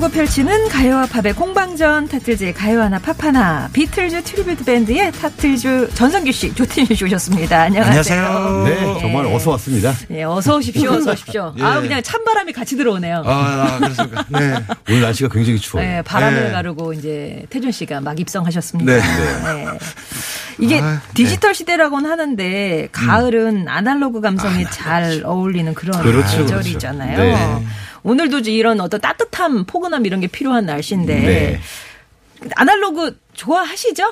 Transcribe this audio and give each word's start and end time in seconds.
두고 0.00 0.08
펼치는 0.12 0.68
가요와 0.70 1.06
팝의 1.06 1.34
공방전 1.34 2.08
타틀즈의 2.08 2.54
가요 2.54 2.80
하나 2.80 2.98
팝 2.98 3.22
하나 3.22 3.68
비틀즈 3.70 4.24
tribute 4.24 4.64
밴드의 4.64 5.12
타틀즈 5.12 5.90
전성규 5.92 6.32
씨 6.32 6.54
조태준 6.54 6.96
씨 6.96 7.04
오셨습니다. 7.04 7.60
안녕하세요. 7.64 8.64
네, 8.64 8.98
정말 8.98 9.26
어서 9.26 9.50
왔습니다. 9.50 9.92
예, 10.10 10.22
어서 10.22 10.56
오십시오. 10.56 10.92
어서 10.92 11.12
오십시오. 11.12 11.54
예. 11.60 11.62
아 11.62 11.80
그냥 11.82 12.02
찬바람이 12.02 12.54
같이 12.54 12.78
들어오네요. 12.78 13.22
아, 13.26 13.30
아, 13.30 13.78
그렇습니까? 13.78 14.24
네. 14.40 14.54
오늘 14.88 15.02
날씨가 15.02 15.28
굉장히 15.28 15.58
추워요. 15.58 15.86
네, 15.86 16.02
바람을 16.02 16.44
네. 16.44 16.50
가르고 16.50 16.94
이제 16.94 17.44
태준 17.50 17.70
씨가 17.70 18.00
막 18.00 18.18
입성하셨습니다. 18.18 18.90
네, 18.90 19.00
네. 19.00 19.66
이게 20.60 20.80
아, 20.80 21.02
디지털 21.12 21.54
시대라고는 21.54 22.10
하는데 22.10 22.88
가을은 22.92 23.68
아날로그 23.68 24.22
감성이 24.22 24.64
잘 24.70 25.20
어울리는 25.24 25.74
그런 25.74 26.02
그렇죠, 26.02 26.38
계절이잖아요. 26.38 27.16
그렇죠. 27.16 27.62
네. 28.02 28.10
오늘도 28.10 28.38
이런 28.50 28.80
어떤 28.80 29.00
따뜻함, 29.00 29.64
포근함 29.64 30.06
이런 30.06 30.20
게 30.20 30.26
필요한 30.26 30.66
날씨인데 30.66 31.14
네. 31.20 31.60
아날로그 32.56 33.18
좋아하시죠? 33.34 34.04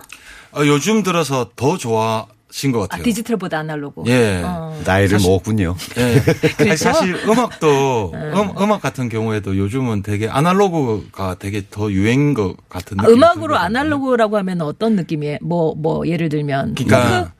어, 0.52 0.66
요즘 0.66 1.02
들어서 1.02 1.50
더 1.56 1.76
좋아하신 1.76 2.72
것 2.72 2.84
아, 2.84 2.86
같아요. 2.88 3.04
디지털보다 3.04 3.58
아날로그. 3.58 4.02
예. 4.06 4.42
어. 4.44 4.78
나이를 4.84 5.18
먹었군요. 5.18 5.74
예. 5.98 6.20
그렇죠? 6.56 6.76
사실 6.76 7.14
음악도 7.26 8.12
음, 8.14 8.72
악 8.72 8.82
같은 8.82 9.08
경우에도 9.08 9.56
요즘은 9.56 10.02
되게 10.02 10.28
아날로그가 10.28 11.36
되게 11.38 11.64
더 11.70 11.90
유행인 11.90 12.34
것 12.34 12.56
같은 12.68 12.98
아, 13.00 13.02
느낌이 13.02 13.16
음악으로. 13.16 13.56
아날로그라고 13.56 14.36
하면 14.38 14.62
어떤 14.62 14.96
느낌이에요? 14.96 15.38
뭐, 15.42 15.74
뭐, 15.76 16.06
예를 16.06 16.28
들면. 16.28 16.74
그러니까 16.74 17.24
포크? 17.24 17.37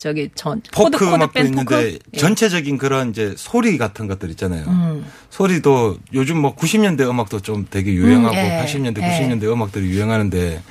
저기, 0.00 0.30
전, 0.34 0.62
포크 0.72 0.90
코드, 0.92 1.04
음악도 1.04 1.40
있는데 1.40 1.62
포크? 1.62 1.98
예. 2.14 2.18
전체적인 2.18 2.78
그런 2.78 3.10
이제 3.10 3.34
소리 3.36 3.76
같은 3.76 4.06
것들 4.06 4.30
있잖아요. 4.30 4.64
음. 4.66 5.04
소리도 5.28 5.98
요즘 6.14 6.38
뭐 6.38 6.56
90년대 6.56 7.02
음악도 7.02 7.40
좀 7.40 7.66
되게 7.68 7.92
유행하고 7.92 8.34
음, 8.34 8.40
예. 8.40 8.64
80년대, 8.64 9.02
예. 9.02 9.28
90년대 9.28 9.44
음악들이 9.52 9.90
유행하는데 9.90 10.62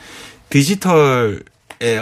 디지털의 0.49 1.43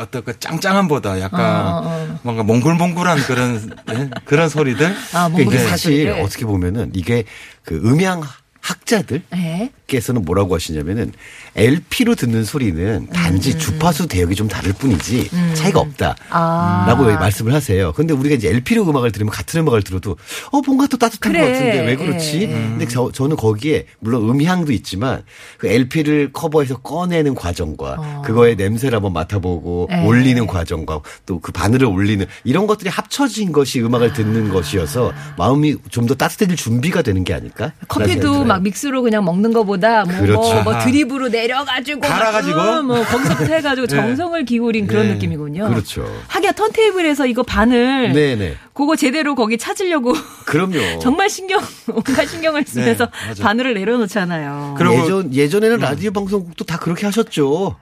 어떤 0.02 0.24
그 0.24 0.40
짱짱함보다 0.40 1.20
약간 1.20 1.68
어, 1.68 1.82
어. 1.86 2.20
뭔가 2.24 2.44
몽글몽글한 2.44 3.20
그런 3.24 3.76
예? 3.94 4.10
그런 4.24 4.48
소리들 4.48 4.96
아, 5.14 5.30
이게 5.34 5.44
몽골 5.44 5.60
사실 5.68 6.04
사람들. 6.06 6.24
어떻게 6.24 6.46
보면은 6.46 6.92
이게 6.94 7.26
그 7.64 7.76
음향 7.76 8.24
학자들 8.68 9.22
예. 9.36 9.72
께서는 9.88 10.26
뭐라고 10.26 10.54
하시냐면은 10.56 11.14
LP로 11.56 12.16
듣는 12.16 12.44
소리는 12.44 13.08
단지 13.14 13.58
주파수 13.58 14.08
대역이 14.08 14.36
좀 14.36 14.50
다를 14.50 14.74
뿐이지 14.74 15.30
차이가 15.54 15.80
없다. 15.80 16.16
아. 16.30 16.84
라고 16.88 17.06
말씀을 17.06 17.54
하세요. 17.54 17.94
근데 17.94 18.14
우리가 18.14 18.36
이제 18.36 18.50
LP로 18.50 18.84
음악을 18.90 19.14
들으면 19.14 19.32
같은 19.32 19.62
음악을 19.62 19.84
들어도 19.84 20.18
어 20.52 20.60
뭔가 20.66 20.88
또 20.88 20.98
따뜻한 20.98 21.32
그래. 21.32 21.42
것 21.46 21.52
같은데 21.54 21.86
왜 21.86 21.96
그렇지? 21.96 22.42
예. 22.42 22.48
근데 22.48 22.88
저, 22.88 23.10
저는 23.14 23.38
거기에 23.38 23.86
물론 24.00 24.30
음향도 24.30 24.74
있지만 24.74 25.24
그 25.58 25.68
LP를 25.68 26.32
커버해서 26.34 26.78
꺼내는 26.82 27.34
과정과 27.36 28.24
그거의 28.26 28.58
냄새를 28.58 28.98
한번 28.98 29.14
맡아보고 29.14 29.88
어. 29.90 29.94
예. 29.96 30.06
올리는 30.06 30.46
과정과 30.46 31.02
또 31.26 31.38
그 31.40 31.52
바늘을 31.54 31.88
올리는 31.88 32.26
이런 32.44 32.68
것들이 32.68 32.90
합쳐진 32.90 33.52
것이 33.54 33.80
음악을 33.82 34.12
듣는 34.14 34.50
것이어서 34.50 35.14
마음이 35.38 35.78
좀 35.92 36.08
더 36.08 36.16
따뜻해질 36.16 36.56
준비가 36.56 37.02
되는 37.02 37.24
게 37.26 37.34
아닐까? 37.34 37.74
커피도 37.90 38.44
막 38.46 38.57
믹스로 38.60 39.02
그냥 39.02 39.24
먹는 39.26 39.54
것보다 39.54 40.06
뭐, 40.06 40.16
그렇죠. 40.20 40.40
뭐, 40.40 40.64
뭐 40.64 40.80
드립으로 40.80 41.28
내려가지고 41.30 42.00
막, 42.02 42.08
갈아가지고. 42.08 42.60
어, 42.60 42.82
뭐 42.84 43.04
거기서부터 43.04 43.54
해가지고 43.54 43.88
정성을 43.88 44.46
기울인 44.46 44.88
그런 44.88 45.08
네. 45.08 45.14
느낌이군요. 45.14 45.70
그렇죠. 45.70 46.06
하기야 46.28 46.52
턴테이블에서 46.54 47.26
이거 47.28 47.44
바늘 47.44 48.14
네네. 48.14 48.56
그거 48.74 48.96
제대로 48.96 49.36
거기 49.36 49.58
찾으려고 49.58 50.14
그럼요. 50.46 51.00
정말 51.02 51.30
신경 51.30 51.62
온갖 51.92 52.26
신경을 52.28 52.64
쓰면서 52.66 53.06
네, 53.06 53.12
맞아요. 53.24 53.36
바늘을 53.42 53.74
내려놓잖아요. 53.74 54.76
그리고- 54.78 54.96
예전 55.04 55.34
예전에는 55.34 55.78
라디오 55.80 56.12
방송국도 56.12 56.66
다 56.66 56.78
그렇게 56.78 57.06
하셨죠. 57.06 57.76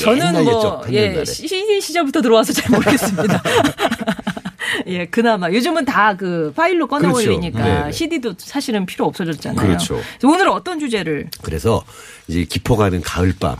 저는 0.00 0.26
옛날 0.28 0.44
뭐 0.44 0.82
예, 0.90 1.02
옛날에. 1.10 1.24
CD 1.24 1.80
시절부터 1.80 2.22
들어와서 2.22 2.52
잘 2.52 2.70
모르겠습니다. 2.70 3.42
예, 4.86 5.06
그나마 5.06 5.50
요즘은 5.50 5.84
다 5.84 6.14
그 6.18 6.52
파일로 6.56 6.86
꺼내 6.88 7.08
그렇죠. 7.08 7.30
올리니까 7.30 7.62
네네. 7.62 7.92
CD도 7.92 8.34
사실은 8.38 8.84
필요 8.84 9.06
없어졌잖아요. 9.06 9.66
그렇죠. 9.66 10.00
오늘 10.24 10.48
어떤 10.48 10.78
주제를 10.80 11.28
그래서 11.42 11.84
이제 12.26 12.44
깊어 12.44 12.76
가는 12.76 13.00
가을밤 13.00 13.56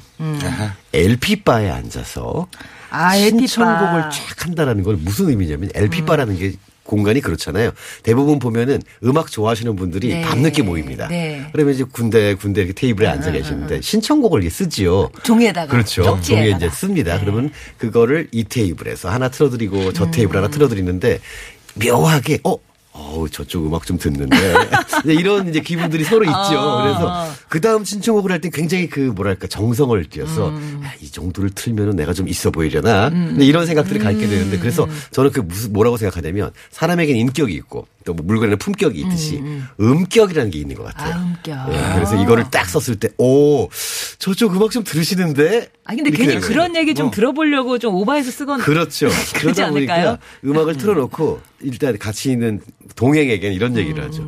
LP 0.92 1.42
바에 1.42 1.70
앉아서 1.70 2.48
아, 2.91 3.16
LP. 3.16 3.47
신청곡을 3.47 4.10
쫙 4.10 4.47
한다라는 4.47 4.82
건 4.82 5.00
무슨 5.04 5.28
의미냐면 5.28 5.70
LP 5.75 6.04
바라는 6.04 6.36
게 6.38 6.53
공간이 6.90 7.20
그렇잖아요. 7.20 7.70
대부분 8.02 8.40
보면은 8.40 8.82
음악 9.04 9.30
좋아하시는 9.30 9.76
분들이 9.76 10.08
네. 10.08 10.22
밤늦게 10.22 10.62
모입니다. 10.62 11.06
네. 11.06 11.46
그러면 11.52 11.74
이제 11.74 11.84
군데 11.84 12.34
군데 12.34 12.62
이렇게 12.62 12.74
테이블에 12.74 13.06
앉아 13.06 13.30
계시는데 13.30 13.80
신청곡을 13.80 14.40
이렇게 14.40 14.50
쓰지요. 14.52 15.10
종이에다가 15.22 15.70
그렇죠. 15.70 16.16
네. 16.16 16.20
종이에 16.20 16.50
이제 16.50 16.68
씁니다. 16.68 17.20
그러면 17.20 17.52
그거를 17.78 18.26
이 18.32 18.42
테이블에서 18.42 19.08
하나 19.08 19.28
틀어드리고 19.28 19.92
저 19.92 20.10
테이블 20.10 20.34
음. 20.34 20.38
하나 20.42 20.48
틀어드리는데 20.50 21.20
묘하게 21.74 22.40
어. 22.44 22.58
어우, 22.92 23.28
저쪽 23.30 23.66
음악 23.66 23.86
좀 23.86 23.98
듣는데. 23.98 24.36
이런 25.06 25.48
이제 25.48 25.60
기분들이 25.60 26.04
서로 26.04 26.24
있죠. 26.24 26.36
어. 26.36 26.82
그래서 26.82 27.26
그 27.48 27.60
다음 27.60 27.84
신청곡을 27.84 28.32
할때 28.32 28.50
굉장히 28.52 28.88
그 28.88 29.00
뭐랄까 29.00 29.46
정성을 29.46 30.04
들여서 30.08 30.48
음. 30.48 30.80
야, 30.84 30.92
이 31.00 31.10
정도를 31.10 31.50
틀면은 31.50 31.96
내가 31.96 32.12
좀 32.12 32.28
있어 32.28 32.50
보이려나. 32.50 33.10
근데 33.10 33.44
이런 33.44 33.66
생각들이 33.66 34.00
갖게 34.00 34.26
되는데 34.26 34.58
그래서 34.58 34.84
음. 34.84 34.90
저는 35.12 35.30
그 35.30 35.40
무슨 35.40 35.72
뭐라고 35.72 35.96
생각하냐면 35.96 36.50
사람에겐 36.70 37.16
인격이 37.16 37.54
있고 37.54 37.86
또뭐 38.05 38.19
물건에는 38.22 38.59
품격이 38.59 38.99
있듯이 39.00 39.43
음격이라는 39.81 40.50
게 40.50 40.59
있는 40.59 40.77
것 40.77 40.84
같아요. 40.84 41.15
아, 41.15 41.19
음격. 41.19 41.75
예, 41.75 41.94
그래서 41.94 42.22
이거를 42.22 42.44
딱 42.50 42.69
썼을 42.69 42.99
때, 42.99 43.09
오, 43.19 43.69
저쪽 44.19 44.56
음악 44.56 44.71
좀 44.71 44.84
들으시는데? 44.84 45.69
아 45.84 45.94
근데 45.94 46.11
괜히 46.11 46.38
그런. 46.41 46.77
얘기 46.77 46.94
좀 46.94 47.09
어. 47.09 47.11
들어보려고 47.11 47.78
좀 47.78 47.94
오바해서 47.94 48.31
쓰건 48.31 48.61
그렇죠. 48.61 49.09
그러지 49.34 49.62
않을까요? 49.62 50.16
보니까 50.16 50.19
음악을 50.44 50.77
틀어놓고 50.77 51.41
일단 51.62 51.99
같이 51.99 52.31
있는 52.31 52.61
동행에게는 52.94 53.55
이런 53.55 53.77
얘기를 53.77 54.05
하죠. 54.05 54.25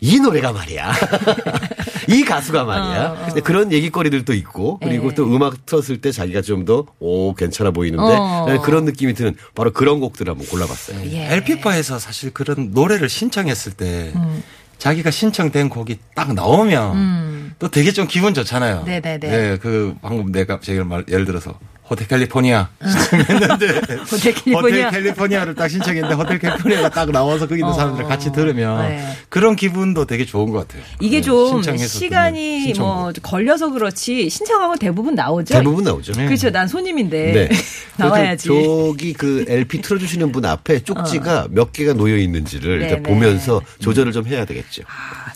이 0.00 0.20
노래가 0.20 0.52
말이야. 0.52 0.92
이 2.08 2.22
가수가 2.24 2.64
말이야. 2.64 3.24
근데 3.26 3.40
그런 3.40 3.72
얘기거리들도 3.72 4.32
있고 4.34 4.78
그리고 4.78 5.10
예. 5.10 5.14
또 5.14 5.24
음악 5.34 5.66
틀었을 5.66 6.00
때 6.00 6.12
자기가 6.12 6.42
좀 6.42 6.64
더 6.64 6.86
오 7.00 7.34
괜찮아 7.34 7.70
보이는데 7.70 8.02
어. 8.16 8.60
그런 8.62 8.84
느낌이 8.84 9.14
드는 9.14 9.34
바로 9.54 9.72
그런 9.72 10.00
곡들을 10.00 10.30
한번 10.30 10.46
골라봤어요. 10.46 11.00
예. 11.12 11.32
LP바에서 11.32 11.98
사실 11.98 12.30
그런 12.32 12.70
노래를 12.72 13.08
신청했을 13.08 13.72
때 13.72 14.12
음. 14.14 14.42
자기가 14.78 15.10
신청된 15.10 15.68
곡이 15.68 15.98
딱 16.14 16.32
나오면 16.34 17.54
또 17.58 17.68
되게 17.68 17.92
좀 17.92 18.06
기분 18.06 18.32
좋잖아요. 18.34 18.84
네네네. 18.84 19.18
네, 19.18 19.58
그 19.58 19.94
방금 20.00 20.32
내가 20.32 20.58
제가 20.60 20.84
말 20.84 21.04
예를 21.08 21.24
들어서 21.26 21.58
호텔 21.90 22.06
캘리포니아 22.06 22.68
신청했는데 22.80 23.66
호텔 24.10 24.32
캘리포니아. 24.32 24.86
호텔 24.86 24.90
캘리포니아를 24.90 25.54
딱 25.56 25.68
신청했는데 25.68 26.14
호텔 26.14 26.38
캘리포니아가 26.38 26.88
딱 26.88 27.10
나와서 27.10 27.48
거기 27.48 27.56
있는 27.60 27.70
어. 27.70 27.72
사람들 27.72 28.04
같이 28.04 28.30
들으면 28.30 28.88
네. 28.88 29.04
그런 29.28 29.56
기분도 29.56 30.04
되게 30.04 30.24
좋은 30.24 30.50
것 30.52 30.68
같아요. 30.68 30.82
이게 31.00 31.16
네, 31.16 31.22
좀 31.22 31.62
시간이. 31.62 32.74
뭐 32.78 33.12
걸려서 33.22 33.70
그렇지 33.70 34.30
신청하고 34.30 34.76
대부분 34.76 35.14
나오죠. 35.16 35.52
대부분 35.54 35.82
나오죠. 35.84 36.12
그렇죠. 36.12 36.50
난 36.50 36.68
손님인데 36.68 37.32
네. 37.32 37.48
나와야지. 37.98 38.46
저기 38.48 39.12
그 39.12 39.44
LP 39.48 39.82
틀어주시는 39.82 40.30
분 40.30 40.44
앞에 40.44 40.84
쪽지가 40.84 41.48
몇 41.50 41.72
개가 41.72 41.94
놓여 41.94 42.16
있는지를 42.16 42.82
일단 42.82 42.98
어. 43.00 43.02
네네. 43.02 43.02
보면서 43.02 43.60
조절을 43.80 44.12
좀 44.12 44.26
해야 44.28 44.44
되겠죠. 44.44 44.82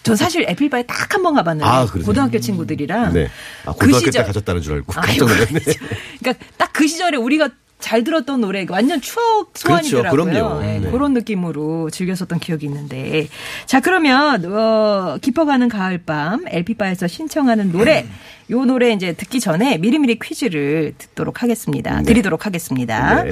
전 0.05 0.15
사실 0.17 0.47
애플바에 0.49 0.85
딱 0.85 1.05
한 1.15 1.23
번 1.25 1.35
가봤는데 1.35 1.65
아? 1.69 1.87
고등학교 1.87 2.39
친구들이랑 2.39 3.13
네. 3.15 3.29
아, 3.65 3.73
그 3.73 3.79
고등학교 3.87 4.05
때 4.07 4.11
시절- 4.11 4.27
가졌다는 4.27 4.61
줄 4.63 4.75
알고 4.75 4.93
깜짝 4.93 5.17
놀랐네. 5.27 5.61
그러니까 6.21 6.44
딱 6.57 6.75
그 6.75 6.89
시절에 6.89 7.17
우리가 7.17 7.51
잘 7.79 8.03
들었던 8.03 8.41
노래 8.41 8.67
완전 8.69 9.01
추억 9.01 9.53
소환이더라고요. 9.55 10.25
그렇죠. 10.25 10.41
그럼요. 10.41 10.61
네, 10.63 10.79
네. 10.81 10.91
그런 10.91 11.13
느낌으로 11.13 11.91
즐겼었던 11.91 12.41
기억이 12.41 12.67
있는데 12.67 13.29
자 13.67 13.81
그러면 13.81 14.45
어, 14.47 15.19
깊어가는 15.21 15.69
가을밤 15.69 16.45
LP바에서 16.49 17.07
신청하는 17.07 17.73
노래 17.73 18.07
요 18.51 18.65
노래 18.65 18.91
이제 18.93 19.13
듣기 19.13 19.39
전에 19.39 19.79
미리미리 19.79 20.19
퀴즈를 20.19 20.95
듣도록 20.99 21.43
하겠습니다. 21.43 22.03
드리도록 22.03 22.47
하겠습니다. 22.47 23.25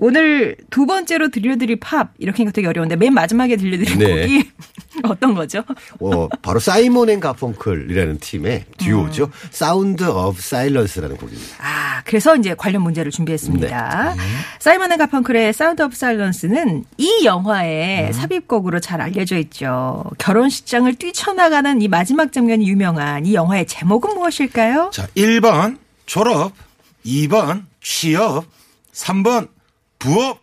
네. 0.00 0.06
오늘 0.06 0.56
두 0.70 0.86
번째로 0.86 1.28
들려드릴 1.28 1.78
팝 1.80 2.12
이렇게 2.18 2.38
하니까 2.38 2.52
되게 2.52 2.66
어려운데 2.66 2.96
맨 2.96 3.12
마지막에 3.12 3.56
들려드릴 3.56 3.98
네. 3.98 4.22
곡이 4.22 4.50
어떤 5.04 5.34
거죠? 5.34 5.62
어, 6.00 6.28
바로 6.42 6.58
사이먼 6.58 7.10
앤 7.10 7.20
가펑클이라는 7.20 8.18
팀의 8.18 8.64
듀오죠. 8.78 9.24
음. 9.24 9.30
Sound 9.50 10.04
of 10.04 10.40
Silence라는 10.40 11.16
곡입니다. 11.16 11.56
아, 11.60 12.02
그래서 12.04 12.34
이제 12.36 12.54
관련 12.54 12.82
문제를 12.82 13.10
준비했습니다. 13.10 14.14
네. 14.14 14.20
사이먼 14.58 14.92
앤 14.92 14.98
가펑클의 14.98 15.52
Sound 15.52 15.82
of 15.82 15.94
Silence는 15.94 16.84
이 16.96 17.24
영화의 17.24 18.08
음. 18.08 18.12
삽입곡으로 18.12 18.80
잘 18.80 19.00
알려져 19.00 19.36
있죠. 19.38 20.04
결혼식장을 20.18 20.92
뛰쳐나가는 20.96 21.80
이 21.80 21.88
마지막 21.88 22.32
장면이 22.32 22.68
유명한 22.68 23.26
이 23.26 23.34
영화의 23.34 23.66
제목은 23.66 24.14
무엇일까요? 24.14 24.90
자, 24.92 25.06
1번 25.16 25.78
졸업, 26.06 26.52
2번 27.04 27.64
취업, 27.80 28.44
3번 28.92 29.48
부업. 30.00 30.40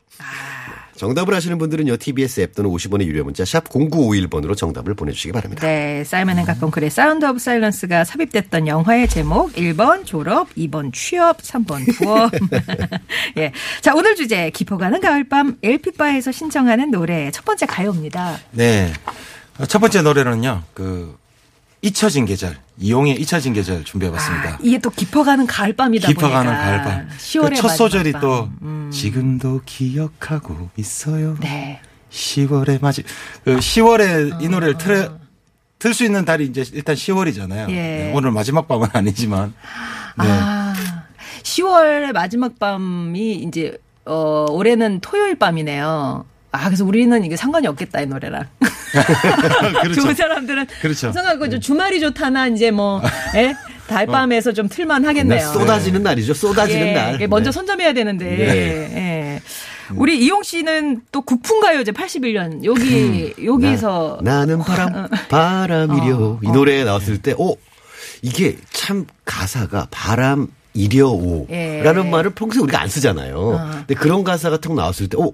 정답을 0.95 1.33
아시는 1.35 1.59
분들은요, 1.59 1.97
TBS 1.97 2.41
앱 2.41 2.55
또는 2.55 2.71
50원의 2.71 3.03
유료 3.05 3.23
문자 3.23 3.45
샵 3.45 3.65
0951번으로 3.65 4.57
정답을 4.57 4.95
보내주시기 4.95 5.31
바랍니다. 5.31 5.65
네, 5.65 6.03
사이먼 6.03 6.39
앤 6.39 6.45
가펑클의 6.45 6.89
Sound 6.89 7.23
of 7.23 7.37
Silence가 7.37 8.03
삽입됐던 8.03 8.67
영화의 8.67 9.07
제목 9.07 9.53
1번 9.53 10.05
졸업, 10.07 10.49
2번 10.55 10.91
취업, 10.91 11.37
3번 11.37 11.97
부업. 11.97 12.31
예. 13.37 13.51
자, 13.81 13.93
오늘 13.93 14.15
주제 14.15 14.49
깊어가는 14.49 14.99
가을밤 14.99 15.57
LP바에서 15.61 16.31
신청하는 16.31 16.89
노래 16.89 17.29
첫 17.29 17.45
번째 17.45 17.67
가요입니다. 17.67 18.39
네. 18.51 18.91
어, 19.59 19.67
첫 19.67 19.77
번째 19.77 20.01
노래는요, 20.01 20.63
그, 20.73 21.15
잊혀진 21.81 22.25
계절, 22.25 22.57
이용의 22.79 23.19
잊혀진 23.21 23.53
계절 23.53 23.83
준비해봤습니다. 23.83 24.49
아, 24.49 24.57
이게 24.61 24.77
또 24.79 24.89
깊어가는 24.89 25.45
가을밤이다 25.45 26.07
깊어가는 26.07 26.51
보니까 26.51 26.63
가을밤. 26.65 27.09
10월의 27.17 27.49
그 27.49 27.55
첫 27.55 27.67
소절이 27.69 28.11
마지막 28.13 28.21
또, 28.21 28.45
밤. 28.45 28.57
음. 28.63 28.91
지금도 28.91 29.61
기억하고 29.65 30.69
있어요. 30.75 31.35
네. 31.39 31.79
10월의 32.11 32.81
마지, 32.81 33.03
그 33.43 33.57
10월에 33.57 34.41
이 34.41 34.49
노래를 34.49 34.77
틀, 34.77 35.11
틀수 35.79 36.03
있는 36.03 36.25
달이 36.25 36.45
이제 36.45 36.65
일단 36.73 36.95
10월이잖아요. 36.95 37.69
예. 37.69 38.11
오늘 38.15 38.31
마지막 38.31 38.67
밤은 38.67 38.87
아니지만. 38.93 39.53
네. 40.19 40.25
아, 40.27 40.73
10월의 41.43 42.11
마지막 42.13 42.57
밤이 42.57 43.33
이제 43.35 43.77
어 44.05 44.45
올해는 44.49 44.99
토요일 45.01 45.37
밤이네요. 45.37 46.25
아, 46.51 46.65
그래서 46.65 46.85
우리는 46.85 47.23
이게 47.23 47.35
상관이 47.35 47.67
없겠다, 47.67 48.01
이 48.01 48.05
노래랑. 48.07 48.45
그렇죠. 49.83 50.01
좋은 50.01 50.15
사람들은. 50.15 50.67
그렇죠. 50.81 51.11
생각하고 51.11 51.49
좀 51.49 51.59
주말이 51.59 51.99
좋다나, 51.99 52.47
이제 52.47 52.71
뭐, 52.71 53.01
예? 53.35 53.55
달밤에서 53.87 54.51
좀 54.53 54.67
틀만 54.67 55.05
하겠네요. 55.05 55.51
쏟아지는 55.53 56.03
날이죠. 56.03 56.33
쏟아지는 56.33 56.87
예, 56.87 56.93
날. 56.93 57.27
먼저 57.27 57.51
네. 57.51 57.55
선점해야 57.55 57.93
되는데. 57.93 58.25
네. 58.25 58.45
예. 58.95 59.41
우리 59.95 60.19
이용 60.19 60.43
씨는 60.43 61.01
또 61.13 61.21
국풍가요제 61.21 61.91
81년 61.93 62.65
여기 62.65 63.33
여기서 63.43 64.19
나, 64.21 64.45
는 64.45 64.59
바람, 64.59 65.07
바람이려. 65.29 66.17
어, 66.17 66.39
이 66.43 66.47
노래 66.49 66.83
나왔을 66.83 67.21
때, 67.21 67.33
오, 67.37 67.55
이게 68.21 68.57
참 68.71 69.05
가사가 69.23 69.87
바람, 69.89 70.47
이려오. 70.73 71.47
예. 71.49 71.81
라는 71.83 72.11
말을 72.11 72.31
평소에 72.31 72.61
우리가 72.61 72.81
안 72.81 72.89
쓰잖아요. 72.89 73.69
근데 73.87 73.95
그런 73.95 74.23
가사가 74.23 74.57
탁 74.59 74.73
나왔을 74.75 75.07
때, 75.07 75.17
오, 75.17 75.33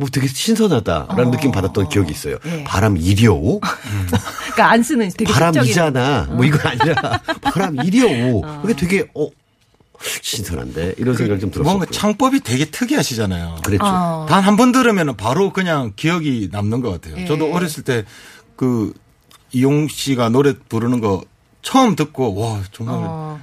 뭐 0.00 0.08
되게 0.10 0.26
신선하다라는 0.26 1.30
느낌 1.30 1.52
받았던 1.52 1.88
기억이 1.88 2.10
있어요. 2.10 2.38
예. 2.46 2.64
바람 2.64 2.96
이려오? 2.96 3.60
그러니까 4.40 4.70
안 4.70 4.82
쓰는 4.82 5.10
되게 5.16 5.32
바람이잖아. 5.32 6.28
뭐 6.30 6.44
이거 6.44 6.58
아니라 6.68 7.20
바람 7.42 7.76
이려오. 7.76 8.40
그게 8.62 8.74
되게, 8.74 9.08
어, 9.14 9.28
신선한데? 10.22 10.94
이런 10.96 11.14
생각이 11.14 11.40
좀 11.40 11.50
들었어요. 11.50 11.70
뭔가 11.76 11.90
창법이 11.90 12.40
되게 12.40 12.64
특이하시잖아요. 12.64 13.58
그랬죠. 13.64 13.84
어. 13.84 14.26
단한 14.28 14.56
번 14.56 14.72
들으면 14.72 15.14
바로 15.16 15.52
그냥 15.52 15.92
기억이 15.94 16.48
남는 16.50 16.80
것 16.80 16.90
같아요. 16.90 17.20
예. 17.22 17.26
저도 17.26 17.52
어렸을 17.52 17.84
때 17.84 18.04
그 18.60 18.92
이용 19.52 19.88
씨가 19.88 20.28
노래 20.28 20.52
부르는 20.52 21.00
거 21.00 21.22
처음 21.62 21.96
듣고 21.96 22.34
와 22.38 22.60
정말 22.72 23.40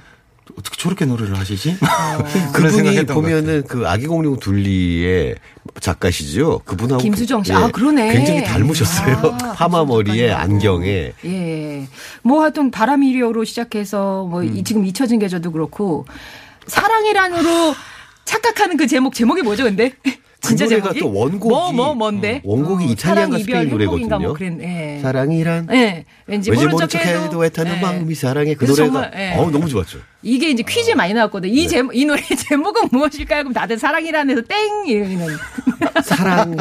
어. 0.50 0.54
어떻게 0.58 0.76
저렇게 0.76 1.04
노래를 1.04 1.38
하시지? 1.38 1.76
그런 2.52 2.52
그분이 2.52 2.72
생각했던 2.72 3.06
것 3.06 3.14
보면은 3.14 3.64
그 3.68 3.88
아기 3.88 4.06
공룡 4.06 4.38
둘리의 4.38 5.36
작가시죠. 5.80 6.60
그분하고 6.64 7.02
김수정 7.02 7.42
씨. 7.44 7.52
그- 7.52 7.58
아, 7.58 7.68
그러네. 7.68 8.12
굉장히 8.12 8.44
닮으셨어요. 8.44 9.36
아, 9.42 9.52
파마 9.56 9.84
머리에. 9.84 10.30
안경에 10.32 11.12
예. 11.24 11.88
뭐 12.22 12.42
하여튼 12.42 12.70
바람이리오로 12.70 13.44
시작해서 13.44 14.24
뭐 14.24 14.40
음. 14.42 14.56
이- 14.56 14.64
지금 14.64 14.84
잊혀진 14.84 15.18
계절도 15.18 15.52
그렇고 15.52 16.06
사랑이란으로 16.66 17.74
착각하는 18.24 18.76
그 18.76 18.86
제목 18.86 19.14
제목이 19.14 19.42
뭐죠, 19.42 19.64
근데? 19.64 19.92
진짜 20.40 20.66
그 20.66 20.74
노래가? 20.74 20.92
또 21.00 21.12
원곡이 21.12 21.48
뭐, 21.48 21.72
뭐, 21.72 21.94
뭔데? 21.94 22.40
원곡이 22.44 22.84
어, 22.84 22.88
이별, 22.88 23.38
스페인 23.40 23.68
노래거든요. 23.70 24.18
뭐 24.20 24.36
예. 24.62 25.00
사랑이란 25.02 25.68
예. 25.72 26.04
왠지, 26.26 26.50
왠지 26.50 26.66
모른 26.66 26.86
척 26.86 27.04
해도, 27.04 27.18
척해도 27.18 27.44
애타는 27.44 27.76
예. 27.76 27.80
마음이 27.80 28.14
사랑해 28.14 28.54
그 28.54 28.64
노래가 28.64 29.10
예. 29.16 29.34
어우 29.36 29.50
너무 29.50 29.68
좋았죠. 29.68 29.98
이게 30.22 30.50
이제 30.50 30.62
퀴즈에 30.66 30.94
많이 30.94 31.12
나왔거든. 31.12 31.48
네. 31.50 31.56
이 31.56 31.68
제목, 31.68 31.96
이 31.96 32.04
노래 32.04 32.22
제목은 32.48 32.88
무엇일까요? 32.92 33.42
그럼 33.42 33.52
다들 33.52 33.78
사랑이란 33.78 34.30
해서 34.30 34.40
땡! 34.42 34.86
이러는. 34.86 35.26
사랑 36.04 36.56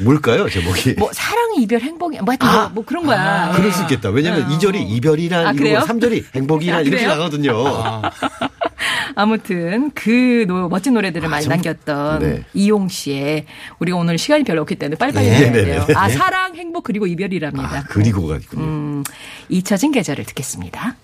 뭘까요 0.00 0.48
제목이? 0.48 0.94
뭐, 0.94 1.10
사랑, 1.12 1.54
이별, 1.58 1.80
행복이, 1.80 2.18
뭐 2.20 2.32
하여튼 2.32 2.48
뭐, 2.48 2.68
뭐 2.74 2.84
그런 2.84 3.04
거야. 3.04 3.52
그럴 3.56 3.72
수 3.72 3.82
있겠다. 3.82 4.10
왜냐면 4.10 4.50
이 4.50 4.58
2절이 4.58 4.90
이별이란 4.90 5.46
아? 5.46 5.52
이거 5.52 5.64
3절이 5.64 6.24
행복이란 6.34 6.78
아, 6.78 6.80
이렇게? 6.82 7.06
나가거든요. 7.06 7.52
아무튼 9.14 9.90
그 9.94 10.44
노- 10.46 10.68
멋진 10.68 10.94
노래들을 10.94 11.28
많이 11.28 11.46
남겼던 11.46 12.18
네. 12.20 12.44
이용 12.54 12.88
씨의 12.88 13.46
우리가 13.78 13.96
오늘 13.96 14.18
시간이 14.18 14.44
별로 14.44 14.62
없기 14.62 14.76
때문에 14.76 14.96
빨리빨리 14.96 15.26
네, 15.26 15.34
해야 15.36 15.52
네, 15.52 15.64
돼요. 15.64 15.84
네. 15.86 15.94
아 15.94 16.08
사랑, 16.08 16.54
행복 16.56 16.84
그리고 16.84 17.06
이별이랍니다. 17.06 17.78
아, 17.78 17.82
그리고가 17.88 18.36
있군요. 18.36 18.62
음, 18.64 19.04
잊혀진 19.48 19.92
계절을 19.92 20.24
듣겠습니다. 20.24 20.96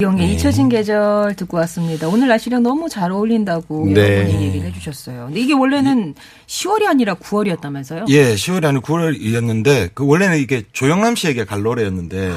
이용의 0.00 0.32
잊혀진 0.32 0.68
계절 0.70 1.34
듣고 1.36 1.58
왔습니다. 1.58 2.08
오늘 2.08 2.28
날씨랑 2.28 2.62
너무 2.62 2.88
잘 2.88 3.10
어울린다고 3.12 3.88
네. 3.92 4.18
여러분이 4.20 4.44
얘기를 4.46 4.66
해주셨어요. 4.68 5.26
근데 5.26 5.40
이게 5.40 5.52
원래는 5.52 6.14
10월이 6.46 6.86
아니라 6.86 7.14
9월이었다면서요? 7.14 8.06
예, 8.08 8.34
10월이 8.34 8.64
아니고 8.64 8.86
9월이었는데 8.86 9.90
그 9.94 10.06
원래는 10.06 10.38
이게 10.38 10.62
조영남 10.72 11.16
씨에게 11.16 11.44
갈 11.44 11.62
노래였는데 11.62 12.32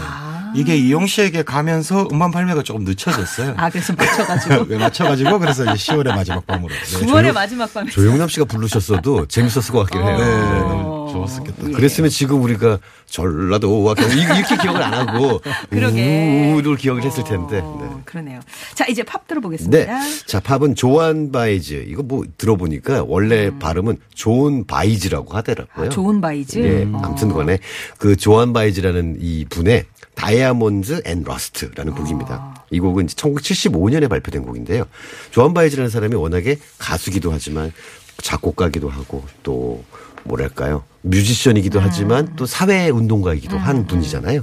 이게 0.55 0.75
이용 0.75 1.07
씨에게 1.07 1.43
가면서 1.43 2.07
음반 2.11 2.31
발매가 2.31 2.63
조금 2.63 2.83
늦춰졌어요. 2.83 3.53
아, 3.57 3.69
그래서 3.69 3.93
맞춰가지고. 3.97 4.65
왜 4.67 4.77
맞춰가지고 4.83 5.39
그래서 5.39 5.63
이제 5.63 5.93
10월의 5.93 6.09
마지막 6.09 6.45
밤으로. 6.45 6.73
네. 6.73 7.05
9월의 7.05 7.33
마지막 7.33 7.73
밤에. 7.73 7.89
조영남 7.89 8.27
씨가 8.27 8.45
부르셨어도 8.45 9.25
재밌었을 9.27 9.73
것 9.73 9.79
같긴 9.89 10.01
해요. 10.01 10.17
네, 10.17 10.25
네. 10.25 10.59
너무 10.59 10.82
좋았었겠다. 11.13 11.69
예. 11.69 11.71
그랬으면 11.71 12.09
지금 12.09 12.41
우리가 12.43 12.79
전라도와 13.05 13.95
이렇게 13.97 14.57
기억을 14.57 14.81
안 14.81 14.93
하고 14.93 15.41
그러게. 15.69 16.53
우를 16.55 16.75
기억을 16.77 17.03
했을 17.03 17.23
텐데. 17.23 17.59
어, 17.63 17.79
네. 17.81 18.01
그러네요. 18.05 18.39
자, 18.73 18.85
이제 18.87 19.03
팝 19.03 19.21
네. 19.21 19.27
들어보겠습니다. 19.27 19.99
자, 20.25 20.39
팝은 20.39 20.75
조안 20.75 21.31
바에즈. 21.31 21.85
이거 21.87 22.03
뭐 22.03 22.23
들어보니까 22.37 23.03
원래 23.07 23.51
발음은 23.57 23.97
조은 24.13 24.65
바에즈라고 24.65 25.33
하더라고요. 25.35 25.85
음. 25.85 25.87
아, 25.87 25.89
조은 25.89 26.21
바에즈. 26.21 26.59
예, 26.59 26.83
어. 26.91 27.01
아무튼 27.03 27.29
간에 27.33 27.59
그 27.97 28.15
조안 28.15 28.53
바에즈라는 28.53 29.17
이 29.19 29.45
분의 29.49 29.85
Diamond 30.15 31.01
and 31.05 31.23
Rust라는 31.23 31.95
곡입니다. 31.95 32.65
이 32.69 32.79
곡은 32.79 33.07
1975년에 33.07 34.09
발표된 34.09 34.43
곡인데요. 34.43 34.85
조안 35.31 35.53
바에즈라는 35.53 35.89
사람이 35.89 36.15
워낙에 36.15 36.57
가수기도 36.77 37.31
하지만 37.31 37.71
작곡가기도 38.17 38.89
하고 38.89 39.23
또 39.41 39.83
뭐랄까요 40.23 40.83
뮤지션이기도 41.01 41.79
음. 41.79 41.83
하지만 41.85 42.33
또 42.35 42.45
사회 42.45 42.89
운동가이기도 42.89 43.57
한 43.57 43.85
분이잖아요. 43.87 44.41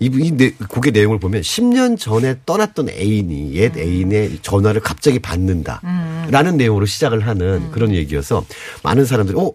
이분이 0.00 0.32
내- 0.32 0.50
곡의 0.68 0.92
내용을 0.92 1.18
보면 1.18 1.40
10년 1.40 1.98
전에 1.98 2.36
떠났던 2.44 2.90
애인이 2.90 3.50
음. 3.50 3.54
옛 3.54 3.76
애인의 3.76 4.40
전화를 4.42 4.82
갑자기 4.82 5.18
받는다라는 5.18 6.56
내용으로 6.58 6.84
시작을 6.84 7.18
음. 7.22 7.26
하는 7.28 7.70
그런 7.70 7.94
얘기여서 7.94 8.44
많은 8.82 9.06
사람들이 9.06 9.38
어 9.38 9.50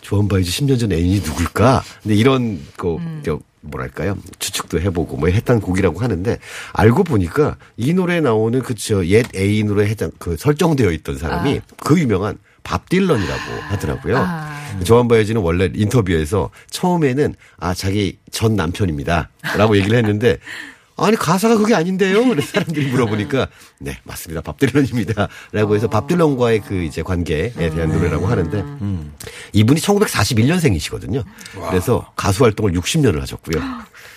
조안 0.00 0.26
바에즈 0.28 0.50
10년 0.50 0.78
전 0.80 0.92
애인이 0.92 1.16
누굴까? 1.20 1.82
근데 2.02 2.14
이런 2.14 2.60
그 2.76 2.96
음. 2.96 3.20
저 3.24 3.38
뭐랄까요 3.62 4.16
추측도 4.38 4.80
해보고 4.80 5.18
뭐 5.18 5.28
했던 5.28 5.60
곡이라고 5.60 6.00
하는데 6.00 6.38
알고 6.72 7.04
보니까 7.04 7.56
이 7.76 7.92
노래에 7.92 8.20
나오는 8.22 8.58
그저 8.62 9.04
옛 9.06 9.26
애인으로 9.36 9.84
해당 9.84 10.10
그 10.18 10.38
설정되어 10.38 10.90
있던 10.92 11.18
사람이 11.18 11.60
그 11.76 12.00
유명한 12.00 12.38
밥 12.62 12.88
딜런이라고 12.88 13.40
하더라고요. 13.68 14.16
아. 14.16 14.59
조안 14.84 15.08
바에즈는 15.08 15.40
원래 15.40 15.70
인터뷰에서 15.74 16.50
처음에는 16.70 17.34
아 17.58 17.74
자기 17.74 18.18
전 18.30 18.56
남편입니다라고 18.56 19.76
얘기를 19.76 19.96
했는데 19.98 20.38
아니 20.96 21.16
가사가 21.16 21.56
그게 21.56 21.74
아닌데요. 21.74 22.24
그래서 22.28 22.48
사람들이 22.48 22.88
물어보니까 22.88 23.48
네 23.78 23.98
맞습니다. 24.04 24.42
밥 24.42 24.58
딜런입니다라고 24.58 25.74
해서 25.74 25.88
밥 25.88 26.06
딜런과의 26.06 26.60
그 26.60 26.82
이제 26.82 27.02
관계에 27.02 27.52
대한 27.52 27.90
노래라고 27.90 28.26
하는데 28.26 28.64
이분이 29.52 29.80
1941년생이시거든요. 29.80 31.24
그래서 31.68 32.10
가수 32.16 32.44
활동을 32.44 32.72
60년을 32.72 33.20
하셨고요. 33.20 33.62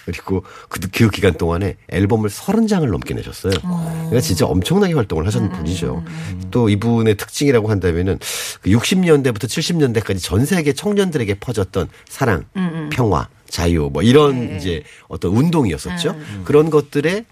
그리고 0.06 0.44
그, 0.68 0.80
그 0.92 1.10
기간 1.10 1.34
동안에 1.34 1.78
앨범을 1.90 2.30
30장을 2.30 2.86
넘게 2.90 3.14
내셨어요. 3.14 3.54
그러니까 3.62 4.20
진짜 4.20 4.46
엄청나게 4.46 4.94
활동을 4.94 5.26
하셨는 5.28 5.52
분이죠. 5.52 6.04
또 6.52 6.68
이분의 6.70 7.16
특징이라고 7.16 7.70
한다면은 7.70 8.20
그 8.62 8.70
60년대부터 8.70 9.46
70년대까지 9.46 10.22
전 10.22 10.46
세계 10.46 10.74
청년들에게 10.74 11.36
퍼졌던 11.36 11.88
사랑, 12.10 12.44
평화, 12.92 13.30
자유 13.48 13.90
뭐 13.94 14.02
이런 14.04 14.58
이제 14.58 14.84
어떤 15.08 15.32
운동이었었죠. 15.36 16.16
그런 16.44 16.70
것들의 16.70 17.26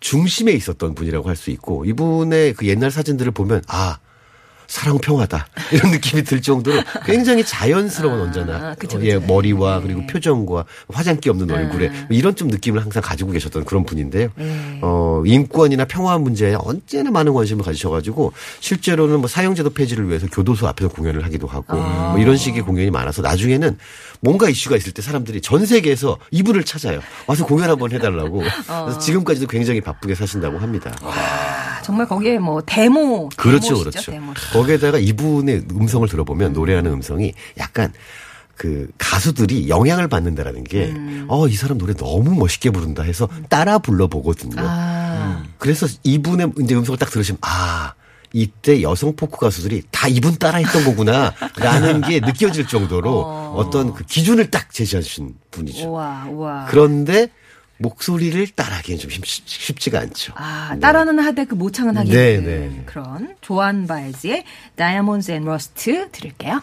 중심에 0.00 0.52
있었던 0.52 0.94
분이라고 0.94 1.28
할 1.28 1.36
수 1.36 1.50
있고 1.50 1.84
이분의 1.86 2.52
그 2.54 2.66
옛날 2.66 2.90
사진들을 2.90 3.32
보면 3.32 3.62
아 3.68 3.98
사랑 4.70 4.98
평화다 4.98 5.48
이런 5.72 5.90
느낌이 5.90 6.22
들 6.22 6.40
정도로 6.40 6.80
굉장히 7.04 7.44
자연스러운 7.44 8.20
언제나 8.20 8.76
그쵸, 8.76 8.98
어, 8.98 9.00
예, 9.02 9.14
그쵸. 9.16 9.26
머리와 9.26 9.80
그리고 9.80 10.06
표정과 10.06 10.64
화장기 10.92 11.28
없는 11.28 11.50
얼굴에 11.50 11.88
뭐 11.88 12.06
이런 12.10 12.36
좀 12.36 12.46
느낌을 12.46 12.80
항상 12.80 13.02
가지고 13.02 13.32
계셨던 13.32 13.64
그런 13.64 13.84
분인데요. 13.84 14.28
어, 14.80 15.24
인권이나 15.26 15.86
평화 15.86 16.16
문제에 16.18 16.54
언제나 16.56 17.10
많은 17.10 17.32
관심을 17.32 17.64
가지셔가지고 17.64 18.32
실제로는 18.60 19.18
뭐 19.18 19.28
사형제도 19.28 19.70
폐지를 19.70 20.08
위해서 20.08 20.28
교도소 20.28 20.68
앞에서 20.68 20.88
공연을 20.90 21.24
하기도 21.24 21.48
하고 21.48 21.76
뭐 21.76 22.18
이런 22.18 22.36
식의 22.36 22.62
공연이 22.62 22.92
많아서 22.92 23.22
나중에는 23.22 23.76
뭔가 24.20 24.48
이슈가 24.48 24.76
있을 24.76 24.92
때 24.92 25.02
사람들이 25.02 25.40
전 25.40 25.66
세계에서 25.66 26.16
이분을 26.30 26.64
찾아요. 26.64 27.00
와서 27.26 27.44
공연 27.44 27.70
한번 27.70 27.90
해달라고. 27.90 28.38
그래서 28.66 28.98
지금까지도 29.00 29.48
굉장히 29.48 29.80
바쁘게 29.80 30.14
사신다고 30.14 30.58
합니다. 30.58 30.94
아, 31.02 31.80
정말 31.82 32.06
거기에 32.06 32.38
뭐 32.38 32.62
데모. 32.64 33.30
그렇죠, 33.36 33.74
데모시죠, 33.74 33.90
그렇죠. 33.90 34.10
데모. 34.12 34.34
거기에다가 34.60 34.98
이분의 34.98 35.64
음성을 35.72 36.06
들어보면 36.08 36.52
노래하는 36.52 36.92
음성이 36.92 37.32
약간 37.58 37.92
그 38.56 38.90
가수들이 38.98 39.70
영향을 39.70 40.06
받는다라는 40.08 40.64
게, 40.64 40.94
어, 41.28 41.48
이 41.48 41.54
사람 41.54 41.78
노래 41.78 41.94
너무 41.94 42.34
멋있게 42.34 42.70
부른다 42.70 43.02
해서 43.02 43.26
따라 43.48 43.78
불러보거든요. 43.78 44.56
아, 44.58 45.44
그래서 45.56 45.86
이분의 46.02 46.52
이제 46.60 46.74
음성을 46.74 46.98
딱 46.98 47.10
들으시면, 47.10 47.38
아, 47.40 47.94
이때 48.34 48.82
여성 48.82 49.16
포크 49.16 49.38
가수들이 49.38 49.82
다 49.90 50.08
이분 50.08 50.36
따라 50.36 50.58
했던 50.58 50.84
거구나, 50.84 51.32
라는 51.56 52.02
게 52.02 52.20
느껴질 52.20 52.66
정도로 52.66 53.22
어. 53.56 53.70
떤그 53.70 54.04
기준을 54.04 54.50
딱 54.50 54.72
제시하신 54.72 55.36
분이죠. 55.50 55.88
우와, 55.88 56.26
우와. 56.30 56.66
그런데 56.68 57.30
목소리를 57.80 58.46
따라하기엔 58.48 58.98
좀 58.98 59.10
쉽, 59.10 59.24
쉽지가 59.24 60.00
않죠. 60.00 60.34
아, 60.36 60.76
따라는 60.80 61.18
하되 61.18 61.46
그 61.46 61.54
모창은 61.54 61.96
하기 61.96 62.10
네, 62.10 62.38
네. 62.38 62.82
그런 62.86 63.34
조안 63.40 63.86
바에즈의 63.86 64.44
Diamond 64.76 65.32
and 65.32 65.44
Rust 65.44 66.10
들을게요. 66.12 66.60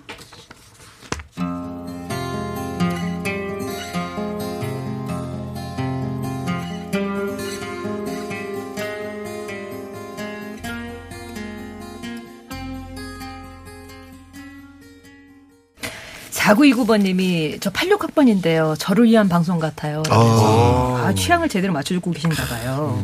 사구이구번님이 16.48 17.58
저 17.60 17.70
86학번인데요. 17.72 18.76
저를 18.80 19.06
위한 19.06 19.28
방송 19.28 19.60
같아요. 19.60 20.02
아. 20.10 21.04
아, 21.06 21.14
취향을 21.14 21.50
제대로 21.50 21.74
맞춰주고 21.74 22.12
계신가 22.12 22.46
봐요. 22.46 23.04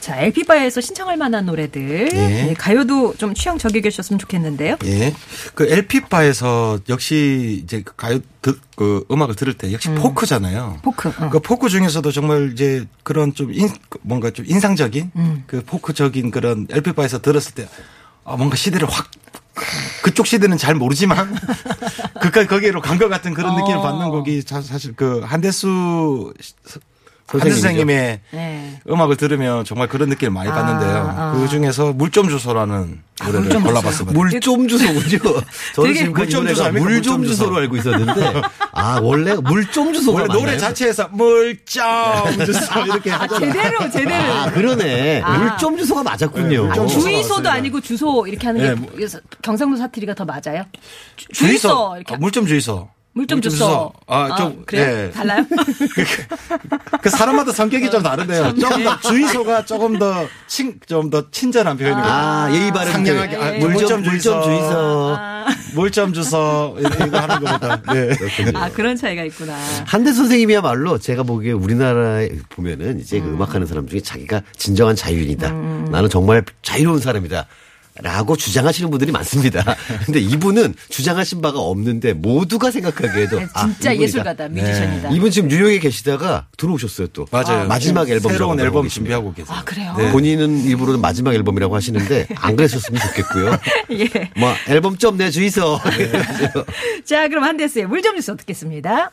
자, 0.00 0.18
LP바에서 0.18 0.80
신청할 0.80 1.16
만한 1.16 1.46
노래들. 1.46 2.08
네, 2.08 2.54
가요도 2.58 3.14
좀 3.18 3.34
취향 3.34 3.56
저격이셨으면 3.56 4.18
좋겠는데요. 4.18 4.78
예. 4.86 5.14
그 5.54 5.70
LP바에서 5.70 6.80
역시 6.88 7.60
이제 7.62 7.82
그 7.84 7.94
가요 7.94 8.18
듣, 8.40 8.60
그 8.74 9.06
음악을 9.12 9.36
들을 9.36 9.54
때 9.54 9.72
역시 9.72 9.88
포크잖아요. 9.90 10.78
포크. 10.82 11.08
어. 11.08 11.30
그 11.30 11.38
포크 11.38 11.68
중에서도 11.68 12.10
정말 12.10 12.50
이제 12.52 12.84
그런 13.04 13.32
좀 13.32 13.54
인, 13.54 13.68
뭔가 14.00 14.30
좀 14.30 14.44
인상적인 14.48 15.12
음. 15.14 15.44
그 15.46 15.62
포크적인 15.64 16.32
그런 16.32 16.66
LP바에서 16.68 17.22
들었을 17.22 17.54
때 17.54 17.68
아, 18.24 18.36
뭔가 18.36 18.56
시대를 18.56 18.88
확 18.90 19.08
그쪽 20.02 20.26
시대는 20.26 20.56
잘 20.58 20.74
모르지만 20.74 21.34
그까지 22.20 22.46
거기로 22.48 22.80
간 22.80 22.98
것 22.98 23.08
같은 23.08 23.34
그런 23.34 23.54
느낌을 23.56 23.76
어. 23.78 23.82
받는 23.82 24.10
곡이 24.10 24.44
자- 24.44 24.62
사실 24.62 24.94
그 24.96 25.20
한대수 25.20 26.32
한대 26.64 26.80
선생님이죠. 27.26 27.60
선생님의 27.62 28.20
네. 28.32 28.80
음악을 28.88 29.16
들으면 29.16 29.64
정말 29.64 29.88
그런 29.88 30.08
느낌을 30.10 30.32
많이 30.32 30.50
받는데요. 30.50 31.14
아. 31.16 31.32
그 31.32 31.48
중에서 31.48 31.92
물 31.94 32.10
좀 32.10 32.28
주소라는 32.28 33.00
노래를 33.22 33.40
물좀 33.42 33.62
골라봤습니다. 33.62 34.18
물 34.18 34.40
좀 34.40 34.68
주소군요. 34.68 35.18
저는 35.74 35.94
지금까지 35.94 36.36
물좀 36.36 36.46
주소? 36.48 36.62
물 36.72 36.80
물좀 36.80 37.02
좀 37.02 37.22
주소. 37.24 37.34
주소로 37.44 37.56
알고 37.56 37.76
있었는데 37.76 38.42
아 38.72 39.00
원래 39.02 39.34
물 39.36 39.64
좀 39.70 39.94
주소가 39.94 40.20
원래 40.22 40.28
노래 40.32 40.42
맞나요? 40.44 40.58
자체에서 40.58 41.08
물 41.12 41.58
좀 41.64 41.82
주소 42.44 42.80
이렇게 42.84 43.10
아, 43.12 43.20
하잖아요. 43.20 43.52
제대로, 43.52 43.90
제대로. 43.90 44.14
아 44.34 44.50
그러네 44.50 45.22
아. 45.22 45.38
물좀 45.38 45.78
주소가 45.78 46.02
맞았군요. 46.02 46.64
물좀 46.66 46.88
주소. 46.88 47.00
주의소도. 47.00 47.48
아니고 47.48 47.80
주소 47.80 48.26
이렇게 48.26 48.46
하는 48.48 48.60
게 48.60 48.68
네, 48.68 48.74
뭐- 48.74 48.90
경상도 49.40 49.76
사투리가 49.76 50.14
더 50.14 50.24
맞아요? 50.26 50.64
주- 51.16 51.28
주의소 51.32 51.94
이렇게 51.96 52.16
물좀 52.16 52.46
주의소. 52.46 52.88
물좀 53.14 53.42
주소. 53.42 53.92
아, 54.06 54.34
좀 54.36 54.62
그래요? 54.64 55.06
예. 55.08 55.10
달라요? 55.10 55.44
그 57.02 57.10
사람마다 57.10 57.52
성격이 57.52 57.90
좀 57.90 58.02
다른데요. 58.02 58.54
조금 58.54 58.84
더 58.84 59.00
주의소가 59.00 59.64
조금 59.66 59.98
더 59.98 60.26
친, 60.46 60.78
좀 60.86 61.10
더 61.10 61.30
친절한 61.30 61.76
표현이고. 61.76 62.00
아 62.02 62.48
예의 62.52 62.72
바른 62.72 62.92
상냥하게 62.92 63.36
아, 63.36 63.50
물좀 63.58 63.72
물좀 63.72 64.02
물좀 64.02 64.02
주의소. 64.02 64.42
주의소. 64.42 65.18
물좀 65.74 66.12
주소. 66.14 66.76
이거 66.80 67.06
이거 67.06 67.18
하는 67.18 67.40
것보다. 67.40 67.82
네. 67.92 68.16
그렇군요. 68.16 68.58
아 68.58 68.70
그런 68.70 68.96
차이가 68.96 69.24
있구나. 69.24 69.54
한대 69.86 70.12
선생님이야말로 70.12 70.96
제가 70.98 71.22
보기에 71.22 71.52
우리나라에 71.52 72.30
보면은 72.48 72.98
이제 73.00 73.20
그 73.20 73.28
음악하는 73.28 73.66
사람 73.66 73.86
중에 73.88 74.00
자기가 74.00 74.40
진정한 74.56 74.96
자유인이다. 74.96 75.50
나는 75.90 76.08
정말 76.08 76.44
자유로운 76.62 77.00
사람이다. 77.00 77.46
라고 78.00 78.36
주장하시는 78.36 78.90
분들이 78.90 79.12
많습니다. 79.12 79.62
근데 80.06 80.18
이분은 80.18 80.74
주장하신 80.88 81.42
바가 81.42 81.58
없는데 81.58 82.14
모두가 82.14 82.70
생각하기에도 82.70 83.40
아, 83.52 83.66
진짜 83.66 83.92
이분이다. 83.92 84.02
예술가다, 84.02 84.48
뮤지션이다. 84.48 85.10
이분 85.10 85.30
지금 85.30 85.48
뉴욕에 85.48 85.78
계시다가 85.78 86.46
들어오셨어요 86.56 87.08
또. 87.08 87.26
맞아요. 87.30 87.68
마지막 87.68 88.08
앨범 88.08 88.32
새로운 88.32 88.58
앨범. 88.60 88.88
준비하고 88.88 89.34
계세요. 89.34 89.54
아 89.56 89.62
그래요? 89.64 89.94
네. 89.98 90.10
본인은 90.10 90.64
입으로는 90.66 91.00
마지막 91.00 91.34
앨범이라고 91.34 91.74
하시는데 91.76 92.28
안 92.36 92.56
그랬었으면 92.56 93.00
좋겠고요. 93.00 93.58
예. 93.92 94.30
뭐 94.36 94.52
앨범 94.68 94.96
좀 94.96 95.16
내주이소. 95.18 95.78
자 97.04 97.28
그럼 97.28 97.44
한대 97.44 97.68
스의 97.68 97.86
물 97.86 98.02
좀 98.02 98.16
주소 98.16 98.36
듣겠습니다. 98.36 99.10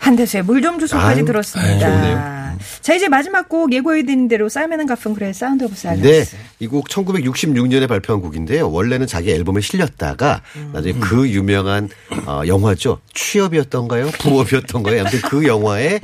한대수의 0.00 0.42
물 0.42 0.60
좀 0.60 0.78
주소까지 0.78 1.24
들었습니다. 1.24 1.86
아유. 1.86 2.39
자 2.80 2.94
이제 2.94 3.08
마지막 3.08 3.48
곡 3.48 3.72
예고해드린 3.72 4.28
대로 4.28 4.48
사이먼 4.48 4.86
가펑크의 4.86 5.34
Sound 5.34 5.64
of 5.64 5.74
네. 5.74 5.80
Silence. 5.80 6.36
이곡 6.60 6.88
1966년에 6.88 7.88
발표한 7.88 8.20
곡인데요. 8.20 8.70
원래는 8.70 9.06
자기 9.06 9.30
앨범에 9.32 9.60
실렸다가 9.60 10.42
나중에 10.72 10.94
그 11.00 11.28
유명한 11.28 11.88
어, 12.26 12.42
영화죠. 12.46 13.00
취업이었던가요? 13.14 14.10
부업이었던가요? 14.20 15.00
아무튼 15.00 15.20
그 15.22 15.46
영화에 15.46 16.00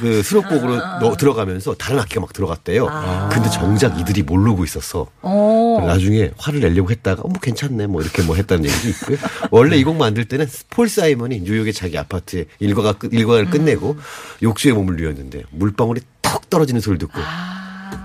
그 0.00 0.22
수록곡으로 0.22 0.76
넣- 1.00 1.16
들어가면서 1.16 1.74
다른 1.74 1.98
악기가 2.00 2.20
막 2.20 2.32
들어갔대요. 2.32 2.86
근데 3.32 3.48
정작 3.50 3.98
이들이 4.00 4.22
모르고 4.22 4.64
있었어. 4.64 5.06
어. 5.22 5.84
나중에 5.86 6.30
화를 6.36 6.60
내려고 6.60 6.90
했다가 6.90 7.22
어, 7.22 7.28
뭐 7.28 7.38
괜찮네 7.40 7.86
뭐 7.86 8.02
이렇게 8.02 8.22
뭐 8.22 8.36
했다는 8.36 8.64
얘기도 8.66 8.88
있고요. 8.90 9.18
원래 9.50 9.76
이 9.76 9.86
곡 9.86 9.96
만들 9.96 10.24
때는 10.24 10.48
폴 10.68 10.88
사이먼이 10.88 11.40
뉴욕의 11.42 11.72
자기 11.72 11.96
아파트에 11.96 12.46
일과가 12.58 12.94
끝- 12.94 13.14
일과를 13.14 13.50
끝내고 13.50 13.96
욕조에 14.42 14.72
몸을 14.72 14.96
누였는데 14.96 15.44
물방울이 15.50 15.95
톡 16.26 16.50
떨어지는 16.50 16.80
소리를 16.80 16.98
듣고 17.06 17.20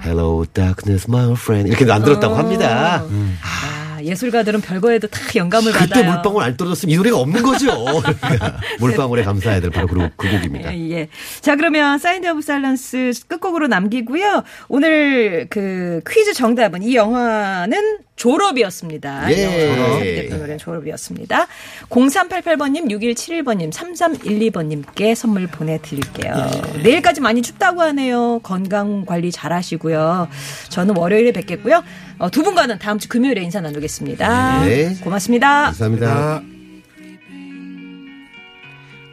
Hello 0.03 0.45
darkness 0.53 1.07
my 1.09 1.31
friend 1.33 1.69
이렇게 1.69 1.85
만들었다고 1.85 2.35
합니다. 2.35 3.03
아, 3.43 4.01
예술가들은 4.01 4.61
별거에도 4.61 5.07
다 5.07 5.19
영감을 5.35 5.71
그때 5.71 5.87
받아요. 5.87 6.13
물방울 6.13 6.43
안 6.43 6.57
떨어졌으면 6.57 6.93
이 6.93 6.97
노래가 6.97 7.17
없는 7.17 7.43
거죠. 7.43 7.85
그러니까 8.19 8.59
물방울에 8.79 9.23
감사해야 9.23 9.61
될 9.61 9.69
바로 9.69 9.87
그, 9.87 10.09
그 10.17 10.29
곡입니다. 10.29 10.75
예, 10.75 10.89
예. 10.91 11.09
자, 11.41 11.55
그러면 11.55 11.99
Sound 11.99 12.27
of 12.27 12.41
Silence 12.41 13.11
끝곡으로 13.27 13.67
남기고요. 13.67 14.43
오늘 14.69 15.47
그 15.49 16.01
퀴즈 16.09 16.33
정답은 16.33 16.81
이 16.83 16.95
영화는 16.95 17.99
졸업이었습니다. 18.21 19.31
예. 19.31 20.15
대표 20.21 20.35
노래는 20.35 20.59
졸업이었습니다. 20.59 21.47
0388번님, 21.89 22.87
6171번님, 22.91 23.71
3312번님께 23.71 25.15
선물 25.15 25.47
보내드릴게요. 25.47 26.35
내일까지 26.83 27.19
많이 27.19 27.41
춥다고 27.41 27.81
하네요. 27.81 28.39
건강 28.43 29.05
관리 29.05 29.31
잘 29.31 29.51
하시고요. 29.51 30.27
저는 30.69 30.95
월요일에 30.97 31.31
뵙겠고요. 31.31 31.83
어, 32.19 32.29
두 32.29 32.43
분과는 32.43 32.77
다음 32.77 32.99
주 32.99 33.09
금요일에 33.09 33.41
인사 33.41 33.59
나누겠습니다. 33.59 34.65
네. 34.65 34.95
고맙습니다. 35.03 35.63
감사합니다. 35.65 36.43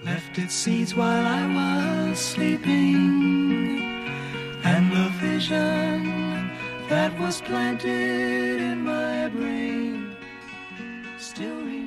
left 0.04 0.38
its 0.38 0.54
seeds 0.54 0.94
while 0.96 1.26
I 1.26 1.44
was 1.54 2.18
sleeping, 2.18 3.82
and 4.64 4.90
the 4.90 5.10
vision 5.20 6.17
that 6.88 7.18
was 7.18 7.40
planted 7.42 8.60
in 8.60 8.82
my 8.84 9.28
brain 9.28 10.16
still. 11.18 11.77